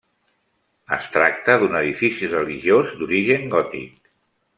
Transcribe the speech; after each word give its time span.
Es 0.95 1.09
tracta 1.17 1.57
d'un 1.63 1.77
edifici 1.79 2.29
religiós 2.31 2.95
d'origen 3.03 3.47
gòtic. 3.53 4.01